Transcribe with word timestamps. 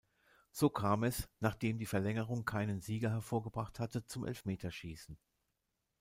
So 0.51 0.71
kam 0.71 1.03
es, 1.03 1.29
nachdem 1.41 1.77
die 1.77 1.85
Verlängerung 1.85 2.43
keinen 2.43 2.81
Sieger 2.81 3.11
hervorgebracht 3.11 3.79
hatte, 3.79 4.03
zum 4.03 4.25
Elfmeterschießen. 4.25 5.15